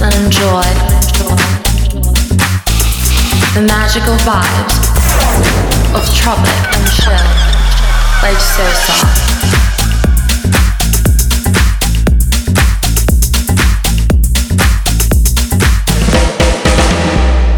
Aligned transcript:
and 0.00 0.14
enjoy 0.24 0.62
the 3.54 3.62
magical 3.66 4.16
vibes 4.26 4.76
of 5.94 6.02
tropic 6.12 6.58
and 6.74 6.84
chill, 6.90 7.12
like 8.22 8.40
Sosa. 8.40 8.98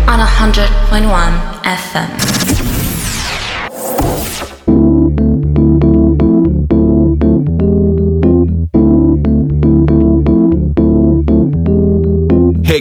On 0.07 0.19
100.1 0.19 1.63
FM. 1.65 2.30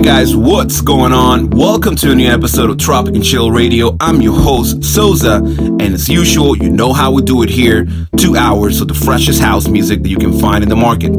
Guys, 0.09 0.35
what's 0.35 0.81
going 0.81 1.13
on? 1.13 1.51
Welcome 1.51 1.95
to 1.97 2.11
a 2.11 2.15
new 2.15 2.27
episode 2.27 2.71
of 2.71 2.79
Tropic 2.79 3.13
and 3.13 3.23
Chill 3.23 3.51
Radio. 3.51 3.95
I'm 3.99 4.23
your 4.23 4.33
host, 4.33 4.83
Souza, 4.83 5.35
and 5.35 5.81
as 5.83 6.09
usual, 6.09 6.57
you 6.57 6.71
know 6.71 6.93
how 6.93 7.11
we 7.11 7.21
do 7.21 7.43
it 7.43 7.49
here 7.49 7.85
two 8.17 8.35
hours 8.35 8.81
of 8.81 8.87
the 8.87 8.95
freshest 8.95 9.39
house 9.39 9.67
music 9.67 10.01
that 10.01 10.09
you 10.09 10.17
can 10.17 10.39
find 10.39 10.63
in 10.63 10.69
the 10.69 10.75
market. 10.75 11.11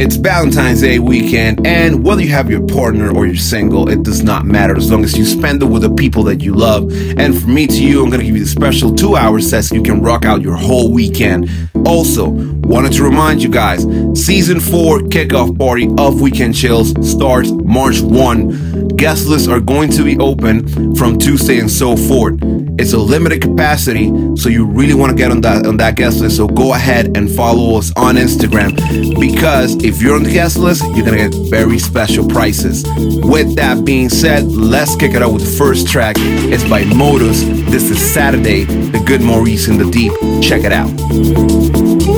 It's 0.00 0.16
Valentine's 0.16 0.80
Day 0.80 0.98
weekend, 0.98 1.66
and 1.66 2.02
whether 2.02 2.22
you 2.22 2.30
have 2.30 2.48
your 2.48 2.66
partner 2.66 3.14
or 3.14 3.26
you're 3.26 3.36
single, 3.36 3.90
it 3.90 4.04
does 4.04 4.22
not 4.22 4.46
matter 4.46 4.74
as 4.74 4.90
long 4.90 5.04
as 5.04 5.14
you 5.18 5.26
spend 5.26 5.62
it 5.62 5.66
with 5.66 5.82
the 5.82 5.90
people 5.90 6.22
that 6.22 6.40
you 6.40 6.54
love. 6.54 6.90
And 7.18 7.38
from 7.38 7.52
me 7.52 7.66
to 7.66 7.84
you, 7.84 8.02
I'm 8.02 8.10
gonna 8.10 8.24
give 8.24 8.38
you 8.38 8.44
the 8.44 8.48
special 8.48 8.94
two 8.94 9.16
hour 9.16 9.38
set 9.38 9.66
so 9.66 9.74
you 9.74 9.82
can 9.82 10.00
rock 10.00 10.24
out 10.24 10.40
your 10.40 10.56
whole 10.56 10.90
weekend. 10.90 11.50
Also, 11.86 12.30
wanted 12.30 12.92
to 12.94 13.02
remind 13.04 13.42
you 13.42 13.48
guys 13.48 13.82
season 14.14 14.58
four 14.58 15.00
kickoff 15.00 15.58
party 15.58 15.88
of 15.98 16.20
Weekend 16.20 16.54
Chills 16.54 16.94
starts 17.08 17.50
March 17.50 18.00
1. 18.00 18.88
Guest 18.96 19.26
lists 19.26 19.48
are 19.48 19.60
going 19.60 19.90
to 19.90 20.04
be 20.04 20.16
open 20.18 20.94
from 20.94 21.18
Tuesday 21.18 21.58
and 21.58 21.70
so 21.70 21.96
forth. 21.96 22.38
It's 22.78 22.92
a 22.92 22.98
limited 22.98 23.42
capacity, 23.42 24.06
so 24.36 24.48
you 24.48 24.66
really 24.66 24.94
want 24.94 25.10
to 25.10 25.16
get 25.16 25.30
on 25.30 25.40
that 25.42 25.66
on 25.66 25.76
that 25.76 25.96
guest 25.96 26.20
list. 26.20 26.36
So 26.36 26.46
go 26.46 26.74
ahead 26.74 27.16
and 27.16 27.30
follow 27.30 27.78
us 27.78 27.92
on 27.96 28.16
Instagram 28.16 28.74
because 29.20 29.74
if 29.84 30.00
you're 30.00 30.16
on 30.16 30.22
the 30.22 30.32
guest 30.32 30.56
list, 30.56 30.82
you're 30.94 31.04
gonna 31.04 31.28
get 31.28 31.34
very 31.50 31.78
special 31.78 32.26
prices. 32.26 32.84
With 33.22 33.54
that 33.56 33.84
being 33.84 34.08
said, 34.08 34.44
let's 34.44 34.96
kick 34.96 35.14
it 35.14 35.22
out 35.22 35.32
with 35.32 35.44
the 35.44 35.56
first 35.56 35.88
track. 35.88 36.16
It's 36.18 36.64
by 36.64 36.84
Modus. 36.84 37.42
This 37.70 37.90
is 37.90 38.00
Saturday, 38.00 38.64
the 38.64 39.02
Good 39.04 39.22
Maurice 39.22 39.68
in 39.68 39.78
the 39.78 39.90
Deep. 39.90 40.12
Check 40.42 40.62
it 40.64 40.72
out 40.72 41.73
you. 41.76 42.13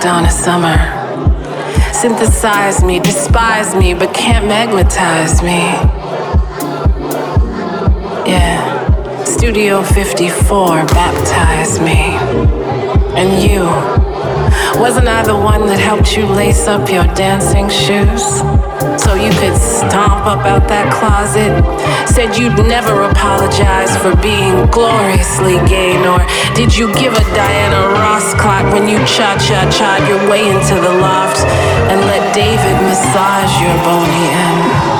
Summer. 0.00 0.78
Synthesize 1.92 2.82
me, 2.82 3.00
despise 3.00 3.74
me, 3.74 3.92
but 3.92 4.14
can't 4.14 4.46
magnetize 4.46 5.42
me. 5.42 5.58
Yeah. 8.26 9.24
Studio 9.24 9.82
54 9.82 10.86
baptized 10.86 11.82
me. 11.82 12.16
And 13.14 13.42
you, 13.42 13.60
wasn't 14.80 15.06
I 15.06 15.22
the 15.22 15.36
one 15.36 15.66
that 15.66 15.78
helped 15.78 16.16
you 16.16 16.24
lace 16.24 16.66
up 16.66 16.88
your 16.88 17.04
dancing 17.14 17.68
shoes? 17.68 18.59
So 19.10 19.16
you 19.16 19.32
could 19.42 19.58
stomp 19.58 20.22
up 20.24 20.46
out 20.46 20.68
that 20.70 20.86
closet? 20.94 21.50
Said 22.06 22.38
you'd 22.38 22.54
never 22.70 23.10
apologize 23.10 23.90
for 23.98 24.14
being 24.22 24.70
gloriously 24.70 25.58
gay, 25.66 25.98
nor 25.98 26.22
did 26.54 26.70
you 26.70 26.86
give 26.94 27.10
a 27.18 27.24
Diana 27.34 27.90
Ross 27.98 28.38
clock 28.38 28.70
when 28.72 28.86
you 28.86 29.02
cha 29.10 29.34
cha 29.42 29.66
cha 29.66 29.98
your 30.06 30.22
way 30.30 30.46
into 30.46 30.78
the 30.78 30.94
loft 31.02 31.42
and 31.90 31.98
let 32.06 32.22
David 32.38 32.76
massage 32.86 33.50
your 33.58 33.74
bony 33.82 34.30
end? 34.30 34.99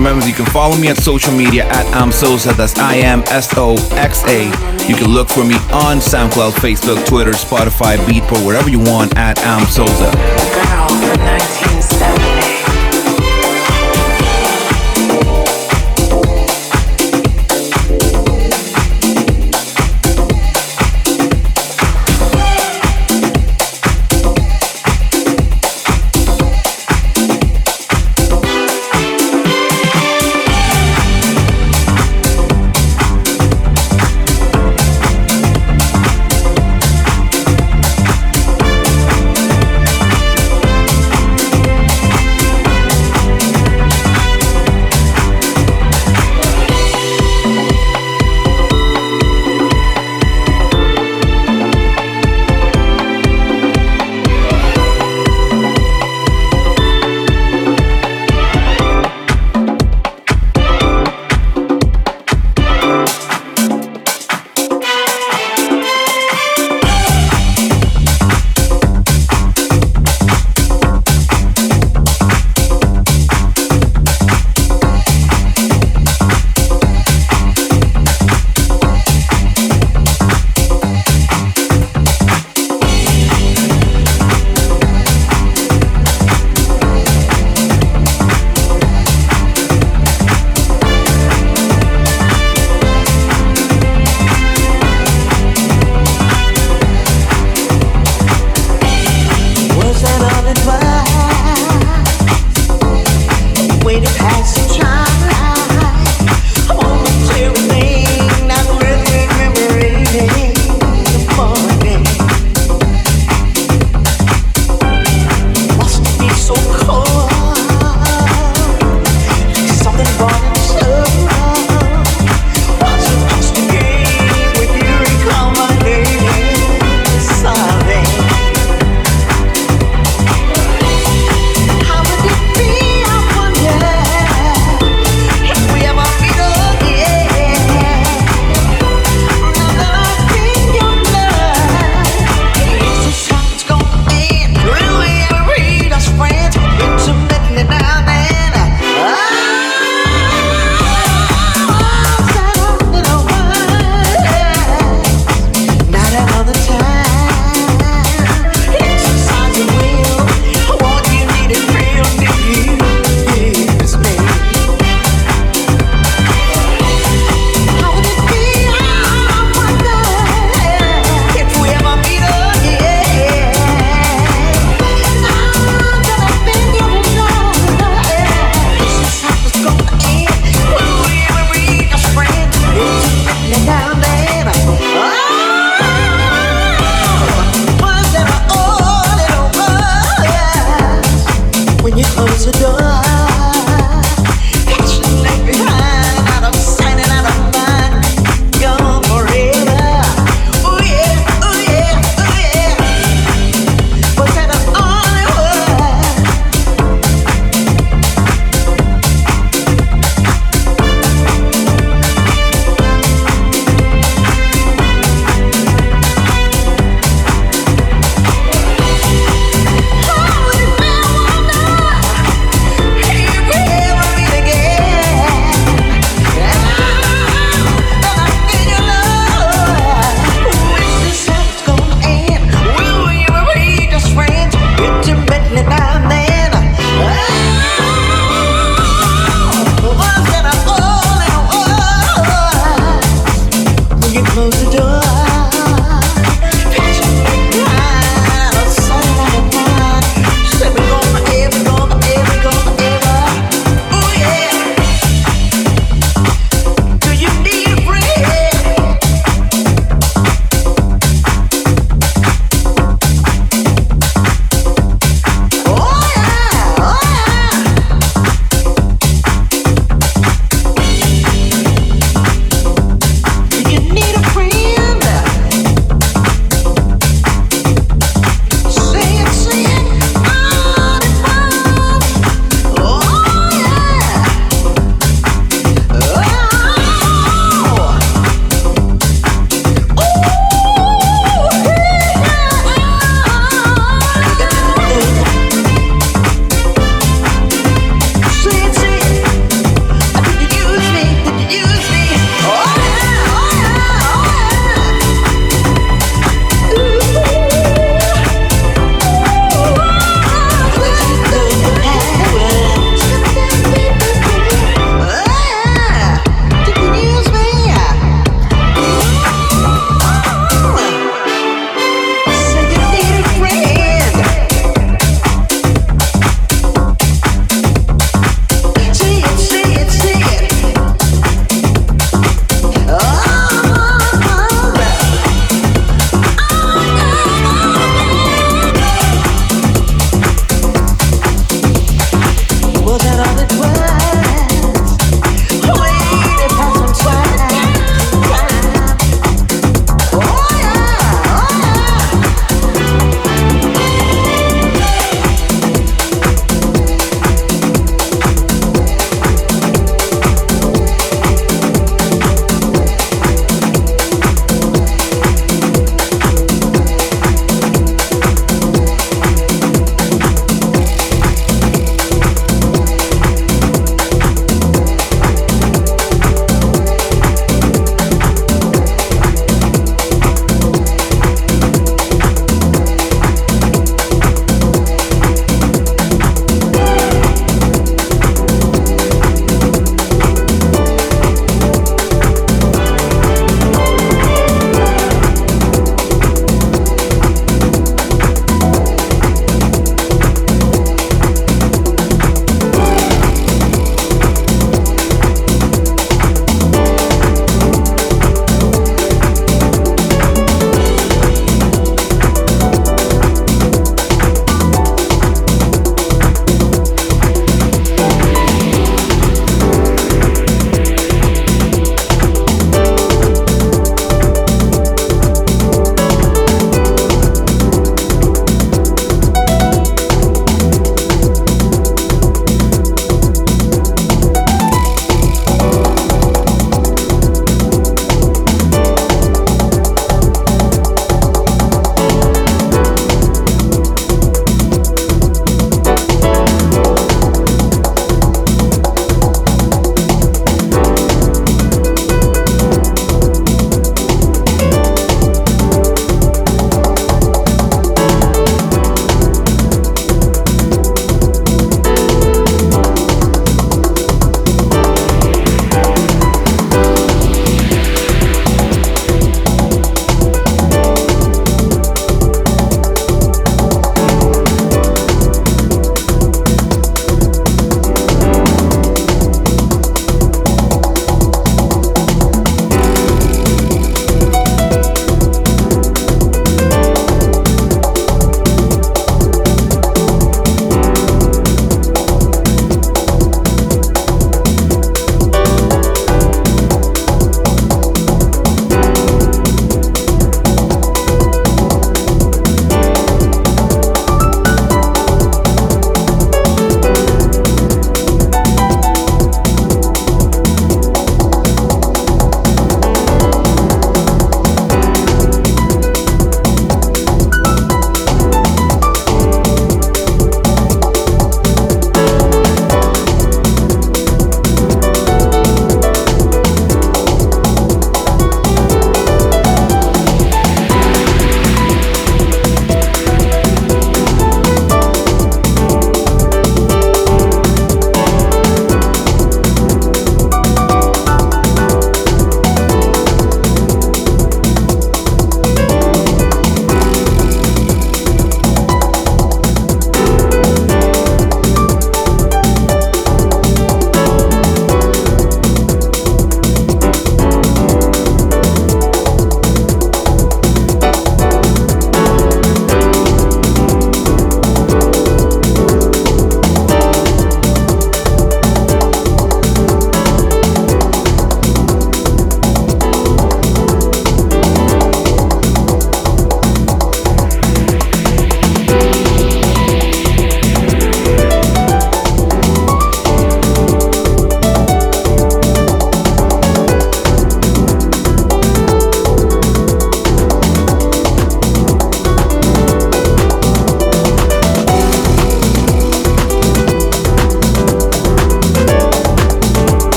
remember 0.00 0.26
you 0.26 0.32
can 0.32 0.46
follow 0.46 0.76
me 0.78 0.88
on 0.88 0.96
social 0.96 1.32
media 1.32 1.66
at 1.66 1.84
Amsosa. 1.94 2.56
That's 2.56 2.78
I 2.78 2.96
M 2.96 3.22
S 3.26 3.52
O 3.58 3.76
X 3.92 4.24
A. 4.24 4.46
You 4.88 4.96
can 4.96 5.08
look 5.08 5.28
for 5.28 5.44
me 5.44 5.56
on 5.70 5.98
SoundCloud, 5.98 6.52
Facebook, 6.52 7.06
Twitter, 7.06 7.32
Spotify, 7.32 7.98
Beatport, 7.98 8.44
wherever 8.46 8.70
you 8.70 8.80
want 8.80 9.16
at 9.18 9.36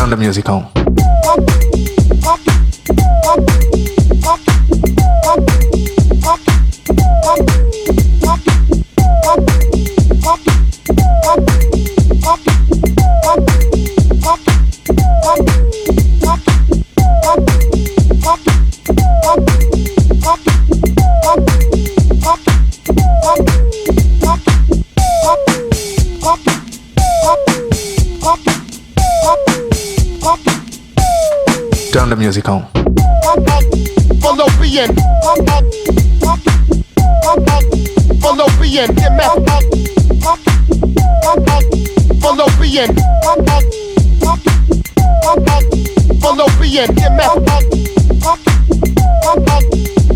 turn 0.00 0.08
the 0.08 0.16
music 0.16 0.48
on. 0.48 0.80
Get 32.30 32.46
meth. 32.46 32.70
Fallopian. 34.20 34.94
Fallopian. 46.20 46.94
Get 46.94 47.12
meth. 47.12 47.34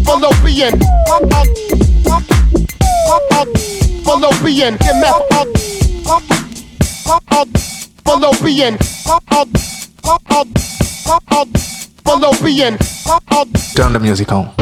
Fallopian. 0.05 0.79
Fallopian. 4.05 4.77
Get 4.79 4.95
meth. 5.01 5.25
Fallopian. 8.05 8.79
Fallopian. 12.05 12.77
Turn 13.75 13.93
the 13.93 13.99
music 14.01 14.31
on. 14.31 14.53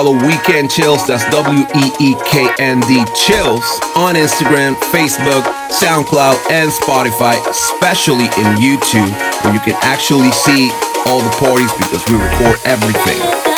Follow 0.00 0.16
Weekend 0.26 0.70
Chills, 0.70 1.06
that's 1.06 1.28
W 1.28 1.60
E 1.60 1.92
E 2.00 2.14
K 2.24 2.48
N 2.58 2.80
D 2.80 3.04
Chills, 3.14 3.80
on 3.94 4.14
Instagram, 4.14 4.74
Facebook, 4.88 5.42
SoundCloud, 5.68 6.50
and 6.50 6.70
Spotify, 6.70 7.36
especially 7.46 8.24
in 8.24 8.56
YouTube, 8.56 9.12
where 9.44 9.52
you 9.52 9.60
can 9.60 9.76
actually 9.82 10.30
see 10.30 10.70
all 11.04 11.20
the 11.20 11.36
parties 11.38 11.72
because 11.74 12.02
we 12.08 12.14
record 12.14 12.58
everything. 12.64 13.49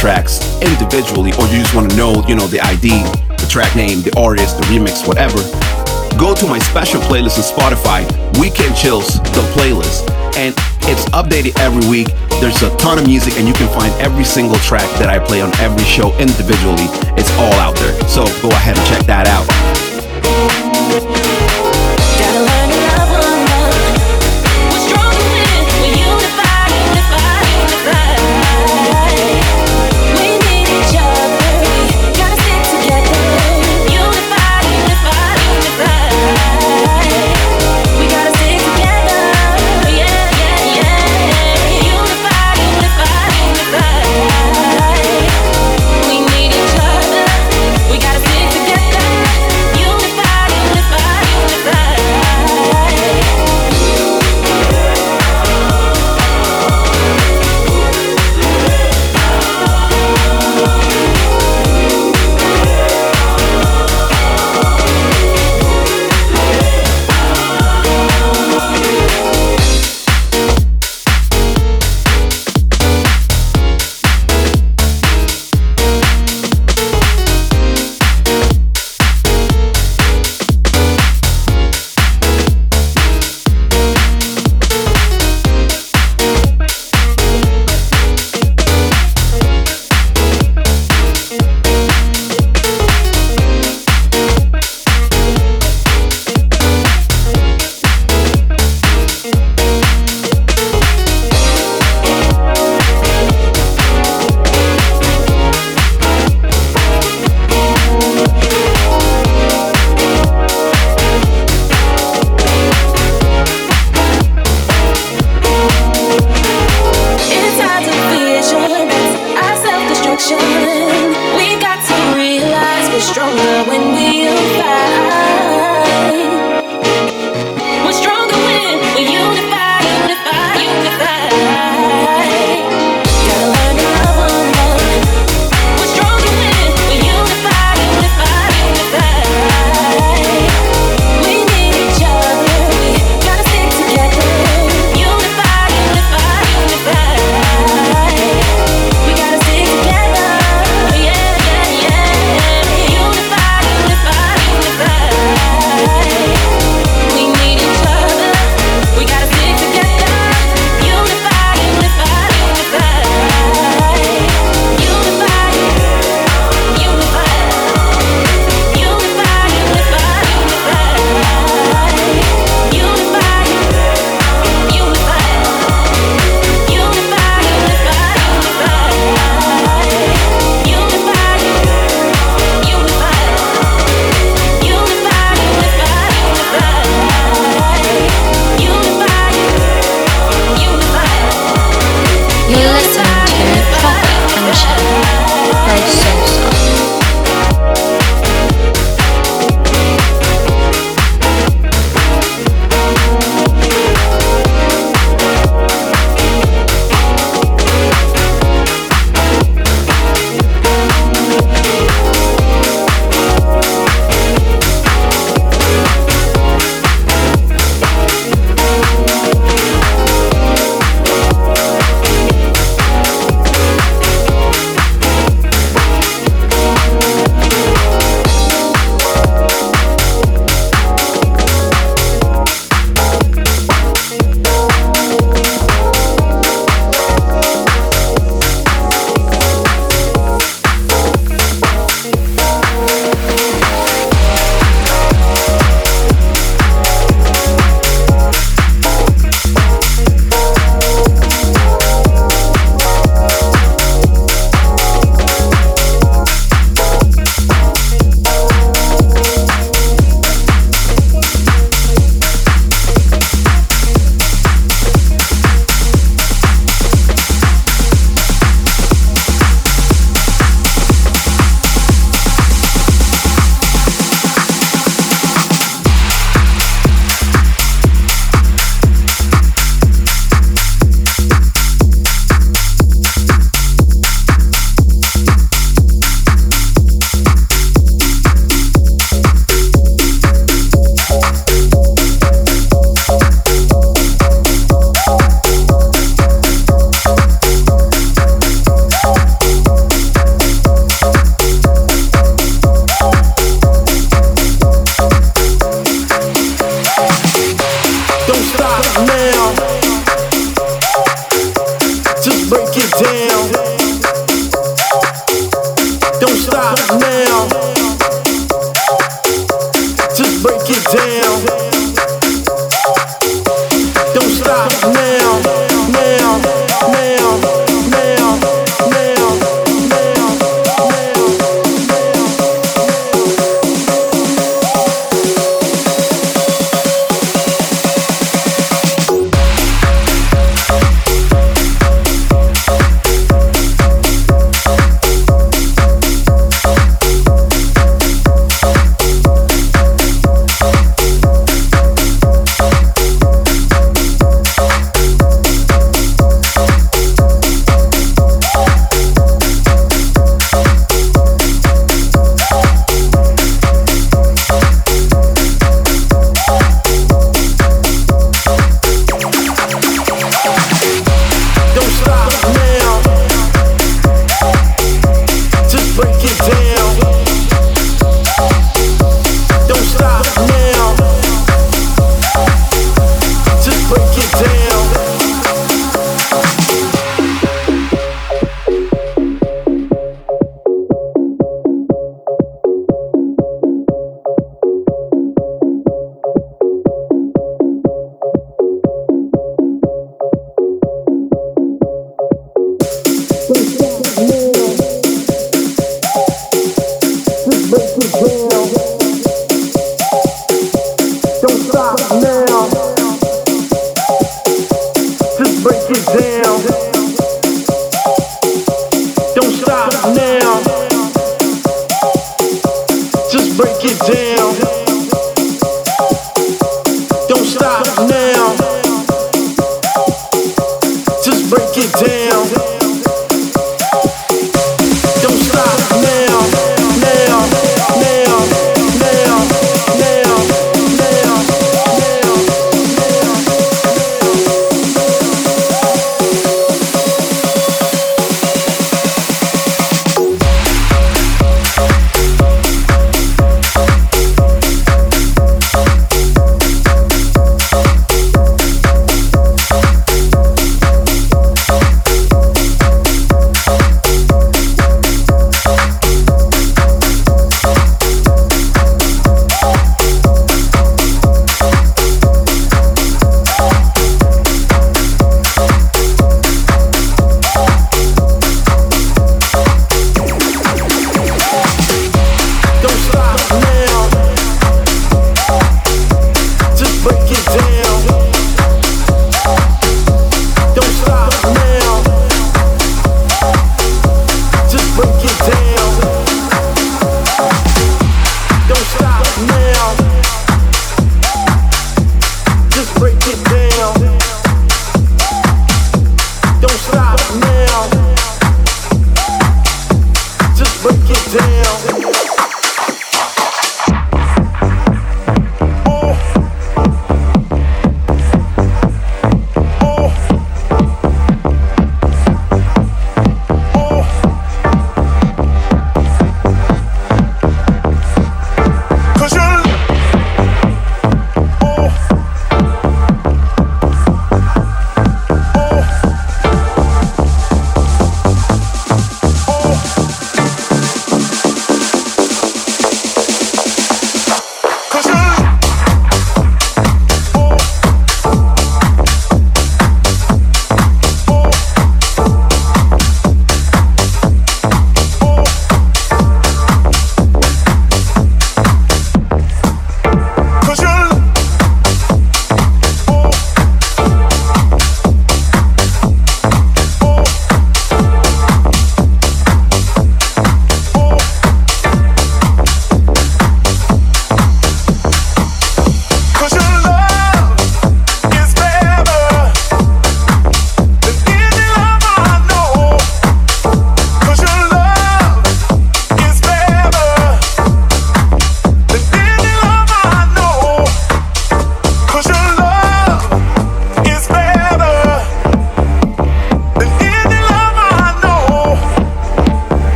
Tracks 0.00 0.40
individually, 0.62 1.30
or 1.36 1.44
you 1.52 1.60
just 1.60 1.74
want 1.74 1.90
to 1.90 1.94
know, 1.94 2.24
you 2.26 2.34
know, 2.34 2.46
the 2.46 2.58
ID, 2.60 2.88
the 3.36 3.46
track 3.50 3.76
name, 3.76 4.00
the 4.00 4.10
artist, 4.16 4.56
the 4.56 4.64
remix, 4.72 5.06
whatever, 5.06 5.36
go 6.16 6.34
to 6.34 6.46
my 6.46 6.58
special 6.58 7.02
playlist 7.02 7.36
on 7.36 7.44
Spotify, 7.44 8.00
Weekend 8.40 8.74
Chills, 8.74 9.20
the 9.36 9.44
playlist. 9.52 10.08
And 10.40 10.54
it's 10.88 11.04
updated 11.10 11.60
every 11.60 11.86
week. 11.90 12.08
There's 12.40 12.62
a 12.62 12.74
ton 12.78 12.98
of 12.98 13.06
music, 13.06 13.36
and 13.36 13.46
you 13.46 13.52
can 13.52 13.68
find 13.78 13.92
every 14.00 14.24
single 14.24 14.56
track 14.64 14.88
that 14.98 15.10
I 15.10 15.18
play 15.18 15.42
on 15.42 15.52
every 15.60 15.84
show 15.84 16.16
individually. 16.16 16.88
It's 17.20 17.30
all 17.36 17.52
out 17.60 17.76
there. 17.76 17.92
So 18.08 18.24
go 18.40 18.48
ahead 18.48 18.78
and 18.78 18.86
check 18.86 19.04
that 19.04 19.26
out. 19.26 19.89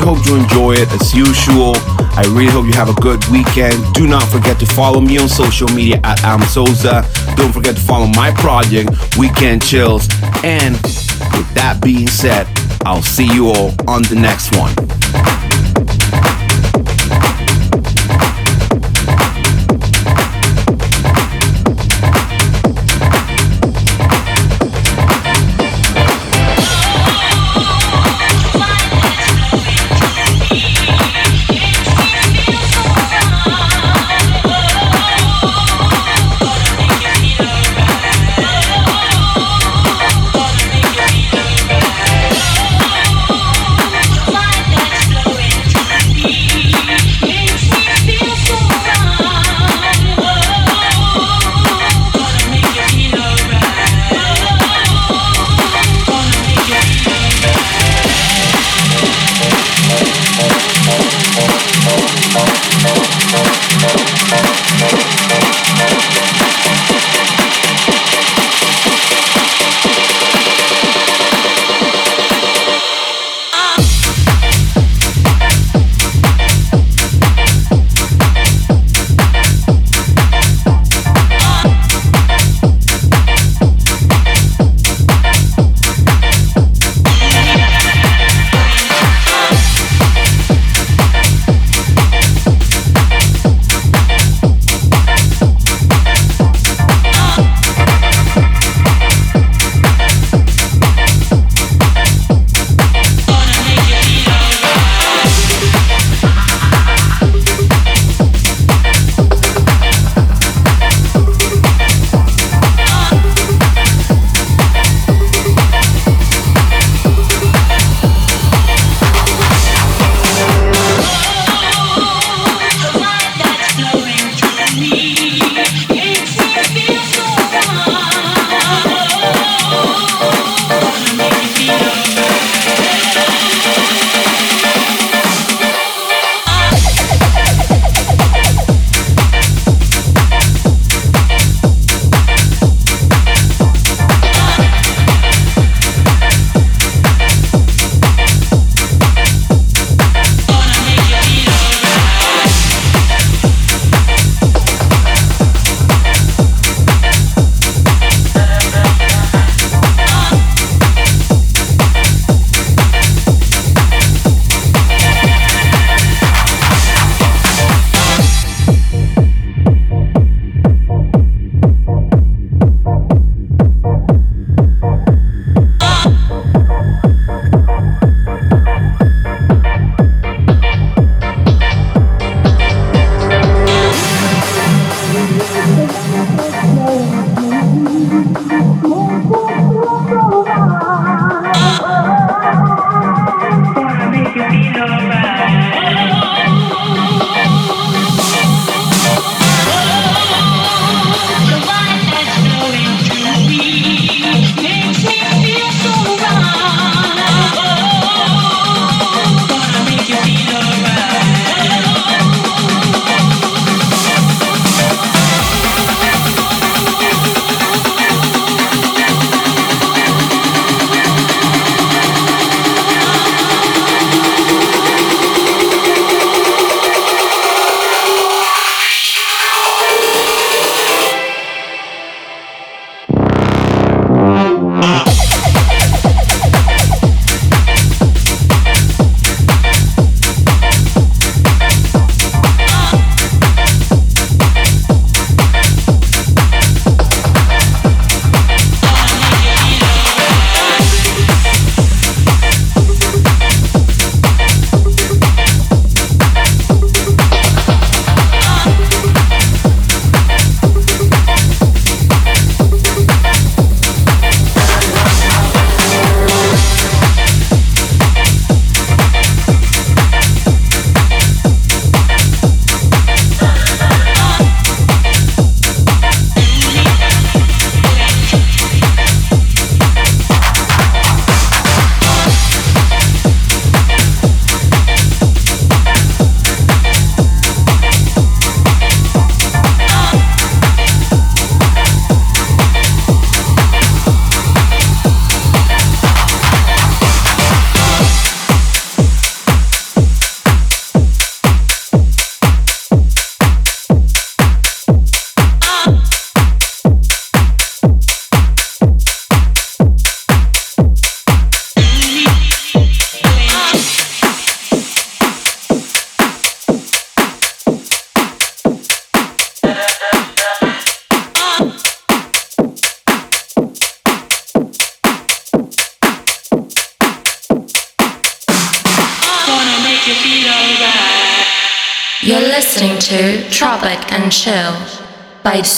Hope 0.00 0.24
you 0.26 0.36
enjoy 0.36 0.72
it 0.74 0.90
as 0.92 1.14
usual. 1.14 1.74
I 2.16 2.22
really 2.28 2.50
hope 2.50 2.66
you 2.66 2.72
have 2.72 2.88
a 2.88 3.00
good 3.00 3.24
weekend. 3.28 3.76
Do 3.94 4.06
not 4.06 4.24
forget 4.24 4.58
to 4.60 4.66
follow 4.66 5.00
me 5.00 5.18
on 5.18 5.28
social 5.28 5.68
media 5.68 6.00
at 6.04 6.22
Am 6.24 6.40
Amsoza. 6.40 7.04
Don't 7.36 7.52
forget 7.52 7.76
to 7.76 7.80
follow 7.80 8.06
my 8.08 8.30
project, 8.32 8.90
Weekend 9.16 9.62
Chills. 9.62 10.08
And 10.42 10.74
with 11.36 11.48
that 11.54 11.80
being 11.82 12.08
said, 12.08 12.46
I'll 12.84 13.02
see 13.02 13.32
you 13.32 13.48
all 13.48 13.74
on 13.86 14.02
the 14.02 14.16
next 14.16 14.56
one. 14.56 14.74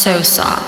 You're 0.05 0.17
listening 0.17 0.62